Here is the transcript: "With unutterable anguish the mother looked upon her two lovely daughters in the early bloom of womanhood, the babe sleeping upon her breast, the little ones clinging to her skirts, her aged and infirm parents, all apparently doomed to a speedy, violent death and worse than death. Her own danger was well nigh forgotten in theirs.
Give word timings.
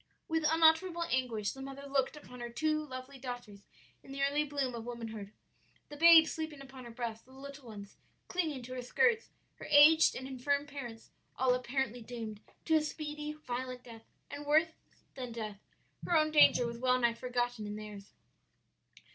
"With 0.27 0.47
unutterable 0.49 1.03
anguish 1.11 1.51
the 1.51 1.61
mother 1.61 1.85
looked 1.85 2.17
upon 2.17 2.39
her 2.39 2.49
two 2.49 2.83
lovely 2.83 3.19
daughters 3.19 3.61
in 4.01 4.11
the 4.11 4.23
early 4.23 4.43
bloom 4.43 4.73
of 4.73 4.83
womanhood, 4.83 5.31
the 5.89 5.95
babe 5.95 6.25
sleeping 6.25 6.59
upon 6.59 6.85
her 6.85 6.89
breast, 6.89 7.25
the 7.27 7.31
little 7.33 7.67
ones 7.67 7.97
clinging 8.27 8.63
to 8.63 8.73
her 8.73 8.81
skirts, 8.81 9.29
her 9.57 9.67
aged 9.69 10.15
and 10.15 10.27
infirm 10.27 10.65
parents, 10.65 11.11
all 11.37 11.53
apparently 11.53 12.01
doomed 12.01 12.39
to 12.65 12.73
a 12.77 12.81
speedy, 12.81 13.33
violent 13.33 13.83
death 13.83 14.07
and 14.31 14.47
worse 14.47 14.71
than 15.13 15.31
death. 15.33 15.59
Her 16.03 16.17
own 16.17 16.31
danger 16.31 16.65
was 16.65 16.79
well 16.79 16.97
nigh 16.97 17.13
forgotten 17.13 17.67
in 17.67 17.75
theirs. 17.75 18.13